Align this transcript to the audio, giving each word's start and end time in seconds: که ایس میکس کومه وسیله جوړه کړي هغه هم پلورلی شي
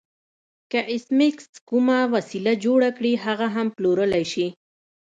که 0.71 0.79
ایس 0.91 1.05
میکس 1.19 1.47
کومه 1.69 1.97
وسیله 2.13 2.53
جوړه 2.63 2.89
کړي 2.97 3.11
هغه 3.25 3.47
هم 3.55 3.67
پلورلی 3.77 4.25
شي 4.31 4.47